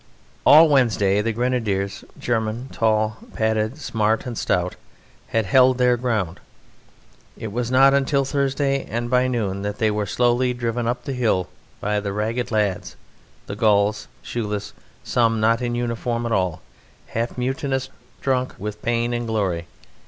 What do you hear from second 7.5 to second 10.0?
was not until Thursday, and by noon, that they